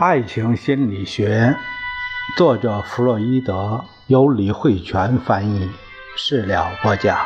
[0.00, 1.56] 爱情心理学，
[2.36, 5.68] 作者弗洛伊德，由李慧泉翻译，
[6.16, 7.18] 释了播讲。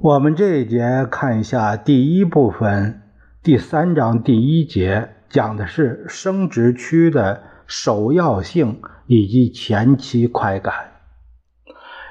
[0.00, 3.02] 我们这一节看一下第一部分，
[3.42, 5.16] 第三章第一节。
[5.32, 10.74] 讲的是生殖区的首要性以及前期快感。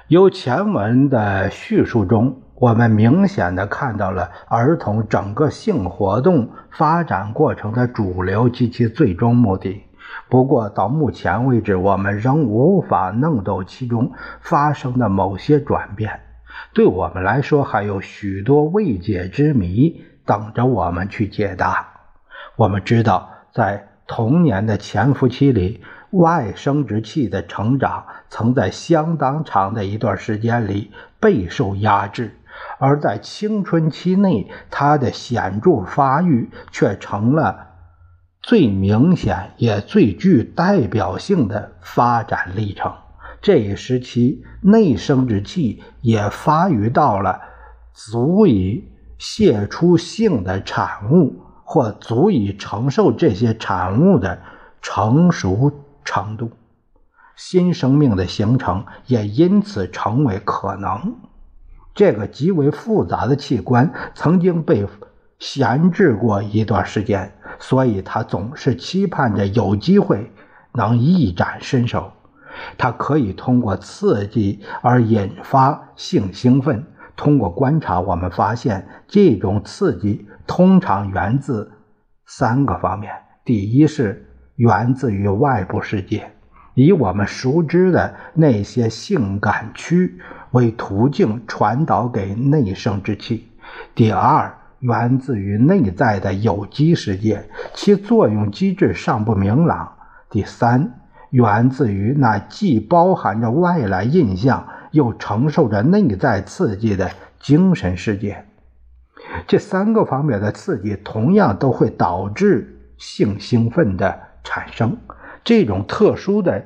[0.07, 9.83] 由前文的叙述中，我们明显的看到了儿童整个性活动发展过程的主流及其最终目的。
[10.27, 16.21] 不过，到目前为止，我们仍无法弄懂其中发生的某些转变。
[16.73, 21.90] 对我们来说，还有许多未解之谜等着我们去解答。
[22.57, 32.37] 我们知道，在童年的潜伏期里，外生殖器的成长曾在相当长的一段时间里备受压制，
[32.77, 37.67] 而在青春期内，它的显著发育却成了
[38.41, 42.93] 最明显也最具代表性的发展历程。
[43.41, 47.39] 这一时期，内生殖器也发育到了
[47.93, 51.39] 足以泄出性的产物。
[51.71, 54.41] 或足以承受这些产物的
[54.81, 55.71] 成熟
[56.03, 56.51] 程度，
[57.37, 61.15] 新生命的形成也因此成为可能。
[61.95, 64.85] 这个极为复杂的器官曾经被
[65.39, 70.29] 闲置过一段时间，所以他总是期盼着有机会
[70.73, 72.11] 能一展身手。
[72.77, 76.85] 他可以通过刺激而引发性兴奋。
[77.15, 80.27] 通过观察，我们发现这种刺激。
[80.47, 81.71] 通常源自
[82.25, 83.11] 三个方面：
[83.43, 86.31] 第一是源自于外部世界，
[86.73, 90.19] 以我们熟知的那些性感区
[90.51, 93.47] 为途径传导给内生殖器；
[93.95, 99.95] 第二，源自于内在的有机世界，其作用机制尚不明朗；
[100.29, 100.99] 第三，
[101.29, 108.45] 源自于那既包含着外来印象又承受着内在刺激的精神世界。
[109.47, 114.97] 这三个方面的刺激同样都会导致性兴奋的产生。
[115.43, 116.63] 这种特殊的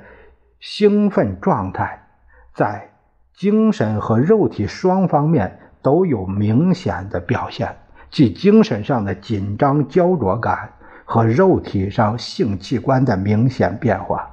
[0.59, 2.07] 兴奋状态，
[2.53, 2.89] 在
[3.33, 7.75] 精神和肉体双方面都有明显的表现，
[8.09, 10.69] 即精神上的紧张焦灼感
[11.05, 14.29] 和肉体上性器官的明显变化。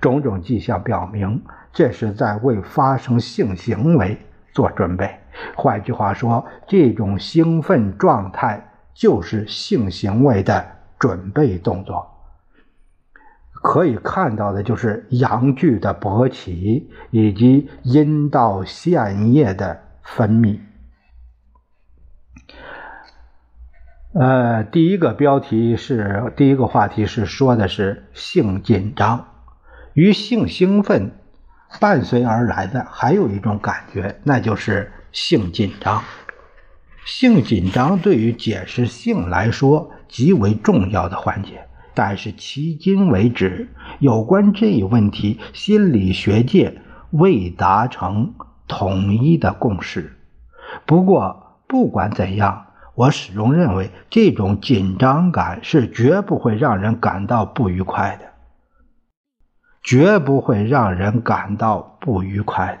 [0.00, 1.42] 种种迹象表明，
[1.72, 4.16] 这是在为发生性行为
[4.54, 5.14] 做准备。
[5.54, 10.64] 换句话说，这种兴奋状态就是性行为的
[10.98, 12.10] 准备动作。
[13.50, 20.60] 可以看到的就是阳具的勃起以及阴道腺液的分泌。
[24.12, 29.26] 呃，第一个标题是第一个话题是说的是性紧张
[29.94, 31.10] 与性兴奋
[31.80, 34.90] 伴随而来的还有一种感觉，那就是。
[35.14, 36.02] 性紧张，
[37.06, 43.68] 性紧张对于解释性来说极为重要的环节，但是迄今为止，
[44.00, 46.80] 有关这一问题，心理学界
[47.12, 48.34] 未达成
[48.66, 50.18] 统一的共识。
[50.84, 58.26] 不过，不管怎样，我始终认为这种紧张感是绝不会让人感到不愉快的，
[59.84, 62.76] 绝不会让人感到不愉快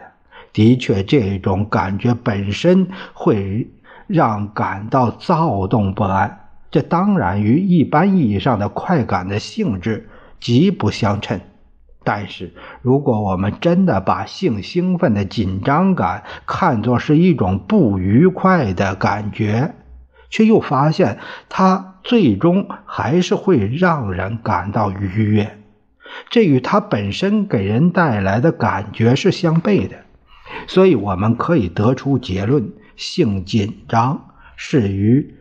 [0.52, 3.68] 的确，这种感觉本身会
[4.06, 10.08] 让感到躁动不安，这当然与一般意义上的快感的性质
[10.40, 11.40] 极不相称。
[12.04, 19.74] 但是，如果我们真的把性兴奋的紧张感看作是一种不愉快的感觉，
[20.30, 21.18] 却又发现
[21.48, 25.58] 它最终还是会让人感到愉悦，
[26.30, 29.96] 这与它本身给人带来的感觉是相悖的。
[30.66, 35.34] 所以我们可以得出结论：性紧张是与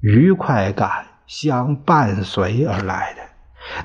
[0.00, 3.22] 愉快感相伴随而来的，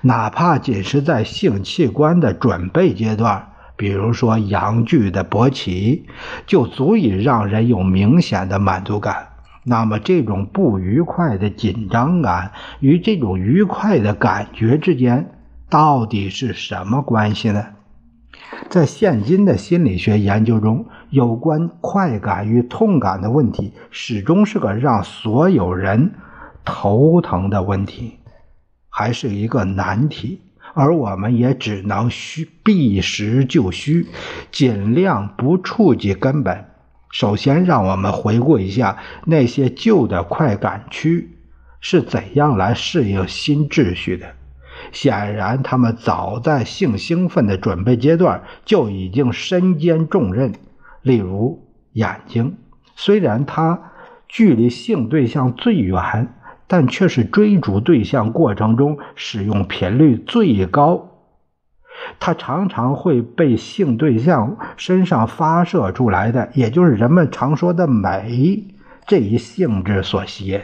[0.02, 6.08] 哪怕仅是在性器官的准备阶段，比如说阳具的勃起，
[6.46, 9.28] 就足以让人有明显的满足感。
[9.64, 15.32] 那么，这种不愉快的紧张感与这种愉快的感觉之间
[15.70, 17.68] 到底是什么关系呢？
[18.70, 26.12] 在现今的心理学研究中，有关快感与痛感的问题始终是个让所有人
[26.64, 28.20] 头疼的问题。
[28.90, 30.42] 还是一个难题，
[30.76, 34.08] 而我们也只能虚避实就虚，
[34.52, 36.66] 尽量不触及根本。
[37.10, 41.38] 首先，让我们回顾一下那些旧的快感区
[41.80, 44.36] 是怎样来适应新秩序的。
[44.92, 50.54] 显然，他们早在性兴奋的准备阶段就已经身兼重任。
[51.02, 52.58] 例如，眼睛，
[52.96, 53.92] 虽然它
[54.28, 56.34] 距离性对象最远，
[56.68, 61.10] 但却是追逐对象过程中使用频率最高。
[62.20, 68.64] 它常常会被性对象身上发射出来的，也就是人们常说的美
[69.06, 70.62] 这一性质所吸引。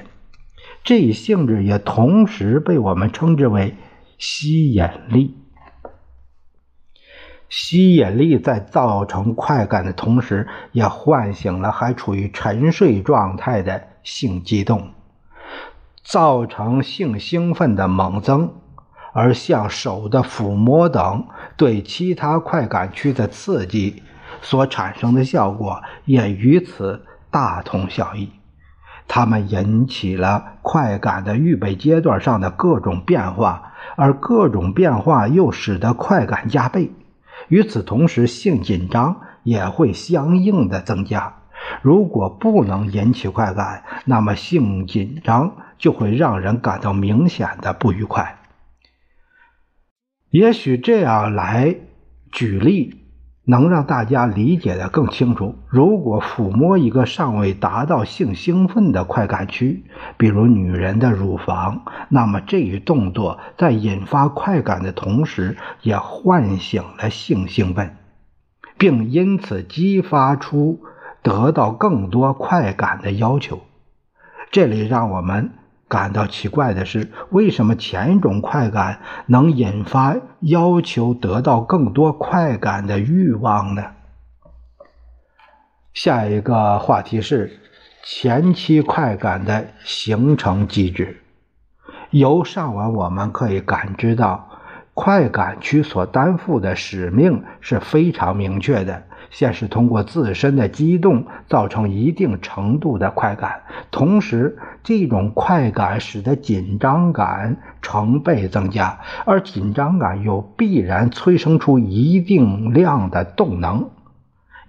[0.84, 3.76] 这一性质也同时被我们称之为
[4.20, 5.36] 吸引力。
[7.48, 14.92] 吸引力在造成快感的同时，也唤醒了还处于沉睡状态的性激动，
[16.04, 18.54] 造成性兴奋的猛增。
[19.12, 21.28] 而像手的抚摸等
[21.58, 24.04] 对其他快感区的刺激
[24.44, 28.30] 所产生的效果，也与此大同小异。
[29.08, 33.69] 它们引起了快感的预备阶段上的各种变化，
[34.00, 36.90] 而各种变化又使得快感加倍。
[37.50, 41.42] 与此同时，性紧张也会相应的增加。
[41.82, 48.40] 如果不能引起快感，那么性紧张就会让人感到明显的不愉快。
[50.30, 51.76] 也许这样来
[52.32, 52.99] 举例，
[53.50, 55.56] 能让大家理解的更清楚。
[55.68, 59.86] 如果抚摸一个尚未达到性兴奋的快感区，
[60.18, 67.96] 比如女人的乳房，那么这一动作在引发快感的同时，也唤醒了性兴奋，
[68.78, 70.82] 并因此激发出
[71.24, 73.62] 得到更多快感的要求。
[74.52, 75.50] 这里让我们。
[75.90, 83.84] 感到奇怪的是，为什么前一种快感能引发要求得到更多快感的欲望呢？
[85.94, 87.60] 下一个话题是
[88.04, 91.24] 前期快感的形成机制。
[92.12, 94.49] 由上文我们可以感知到，
[95.02, 99.04] 快感区所担负的使命是非常明确的。
[99.32, 103.62] 先是通过自身的激动造成一定程度的快感，
[103.92, 113.92] 同时这种快感使得紧张感成倍增加，而紧张感又必然催生出一定量的动能，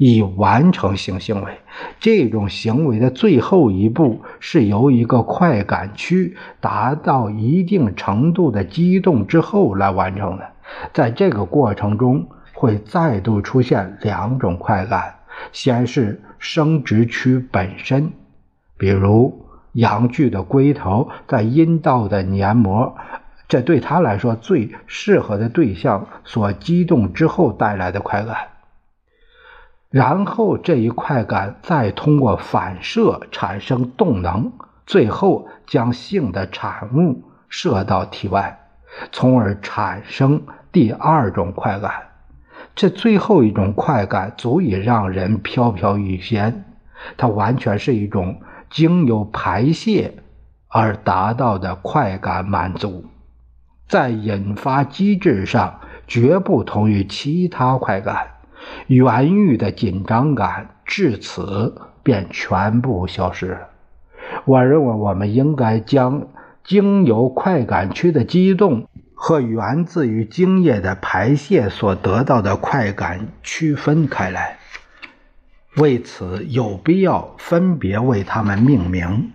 [0.00, 1.52] 以完成性行为。
[2.00, 10.48] 这种行为的最后一步是由一个快感区达到一定程度的激动之后来完成的，
[10.92, 12.26] 在这个过程中。
[12.52, 15.14] 会再度出现两种快感，
[15.50, 18.12] 先是生殖区本身，
[18.76, 22.94] 比如阳具的龟头在阴道的黏膜，
[23.48, 28.36] 这对他来说最适合的对象所激动之后带来的快感。
[29.90, 34.52] 然后这一快感再通过反射产生动能，
[34.86, 38.60] 最后将性的产物射到体外，
[39.10, 41.92] 从而产生第二种快感。
[42.76, 46.64] 这最后一种快感足以让人飘飘欲仙，
[47.16, 50.14] 它完全是一种经由排泄
[50.68, 53.06] 而达到的快感满足，
[53.88, 58.34] 在引发机制上绝不同于其他快感，
[58.86, 63.68] 原欲的紧张感至此便全部消失了。
[64.44, 66.28] 我认为我们应该将
[66.64, 68.86] 经由快感区的激动。
[69.22, 74.56] 和源自于精液的排泄所得到的快感区分开来，
[75.76, 79.30] 为此有必要分别为它们命名。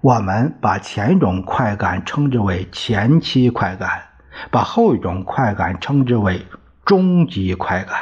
[0.00, 4.02] 我们把前一种快感称之为前期快感，
[4.50, 6.44] 把后一种快感称之为
[6.84, 7.96] 终极快感。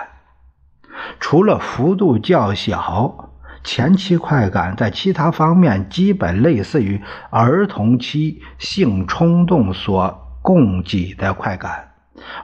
[1.19, 3.30] 除了幅度较小，
[3.62, 10.26] 前期快感在其他方面基本类似于儿童期性冲动所。
[10.42, 11.90] 供给的快感，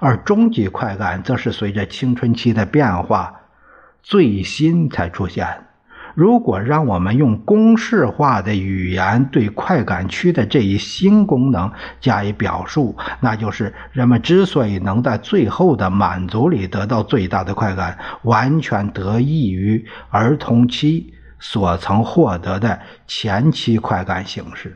[0.00, 3.34] 而终极快感则是随着青春期的变化
[4.02, 5.65] 最新才出现。
[6.16, 11.70] 如果让我们用公式化的语言对快感区的这一新功能
[12.00, 24.74] 加以表述，那就是人们之所以能在最后的满足里得到最大的快感，完全得益于儿童期所曾获得的前期快感形式。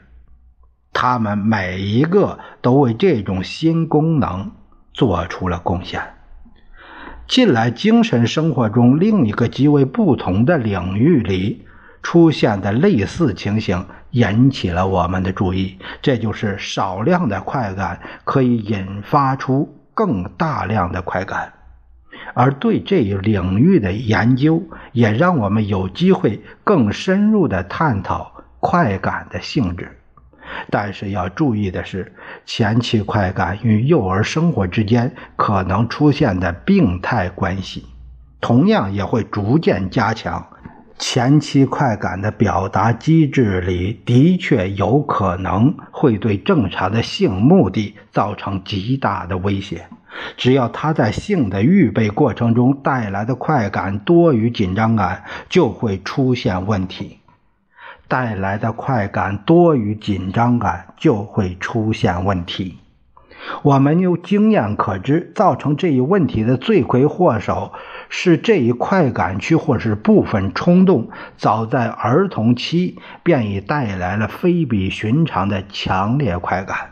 [0.93, 4.53] 他们每一个都为这种新功能
[4.93, 6.03] 做出了贡献。
[7.31, 11.65] 近来精神生活中另一个极为不同的领域里，
[12.03, 21.53] 出现的类似情形引起了我们的注意，这就是少量的快感可以引发出更大量的快感。
[22.35, 24.61] 而对这一领域的研究，
[24.91, 30.00] 也让我们有机会更深入地探讨快感的性质。
[30.71, 32.13] 但是要注意的是，
[32.45, 37.87] 前期快感与幼儿生活之间可能出现的病态关系，
[38.41, 40.47] 同样也会逐渐加强。
[40.99, 49.87] 前期快感的表达机制里的确有可能会对正常的性目的造成极大的威胁。
[50.37, 57.20] 只要他在性的预备过程中带来的快感多于紧张感，就会出现问题。
[58.11, 62.79] 带来的快感多于紧张感，就会出现问题。
[63.63, 67.73] 我们有经验可知，造成这一问题的罪魁祸首
[68.09, 76.91] 是这一快感区或是部分冲动，早在儿童期便已带来了非比寻常的强烈快感。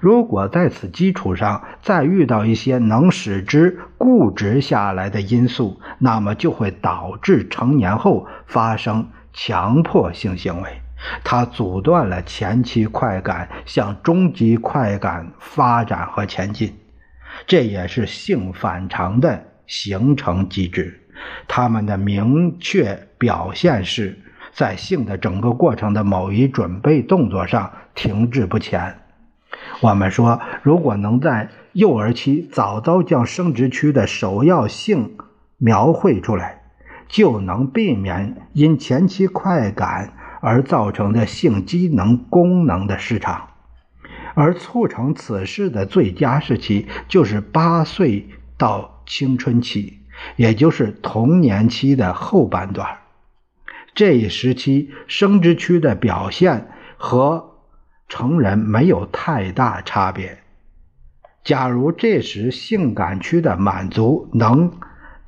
[0.00, 9.08] 如果在此基础上再遇到一些能使之固执下来的因素，那么就会导致成年后发生。
[9.38, 10.80] 强迫性行为，
[11.22, 16.74] 它阻断了前期快感向终极快感发展和前进，
[17.46, 21.02] 这也是性反常的形成机制。
[21.46, 24.18] 它们的明确表现是
[24.52, 28.96] 在性的整个过程的某一准备动作上停滞不前。
[29.80, 35.18] 我们说，如果能在幼儿期早早将生殖区的首要性
[35.58, 36.62] 描绘出来。
[37.08, 43.48] 就能避免因前期快感而造成的性机能功能的失常，
[44.34, 50.00] 而促成此事的最佳时期就是八岁到青春期，
[50.36, 52.98] 也就是童年期的后半段。
[53.94, 57.54] 这一时期生殖区的表现和
[58.08, 60.38] 成人没有太大差别。
[61.44, 64.72] 假如这时性感区的满足能。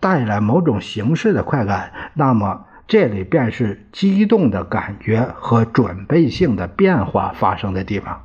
[0.00, 8.24] 带来某种形式的快感，那么这里便是激动的感觉和准备性的变化发生的地方。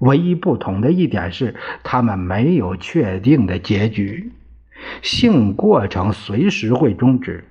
[0.00, 4.32] 唯一不同的一点是，他们没有确定的结局，
[5.00, 7.44] 性过程随时会终止。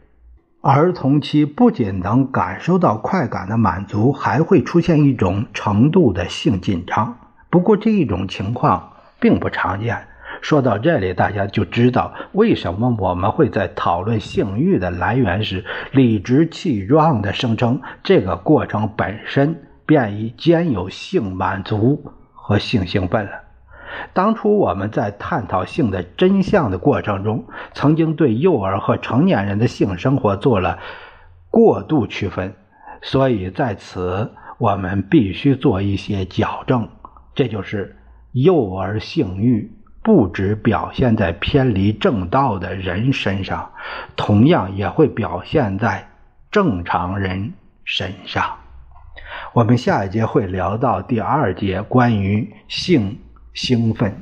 [0.62, 7.17] 儿童期不仅能感受到快感的满足，还会出现一种程度的性紧张。
[7.50, 10.08] 不过这一种情况并不常见。
[10.43, 23.31] 说到这里，大家就知道为什么我们会在讨论性欲的来源时，理直气壮地声称这个过程本身便已兼有性满足和性兴奋了。
[24.12, 30.77] 当初我们在探讨性的真相的过程中，曾经对幼儿和成年人的性生活做了
[31.50, 32.53] 过度区分，
[33.01, 36.89] 所以在此我们必须做一些矫正。
[37.33, 37.95] 这就是
[38.33, 39.71] 幼儿性欲。
[40.03, 43.72] 不只表现在偏离正道的人身上，
[44.15, 46.07] 同样也会表现在
[46.51, 47.53] 正常人
[47.86, 48.57] 身上。
[49.53, 53.17] 我们下一节会聊到第二节关于性
[53.53, 54.13] 兴奋。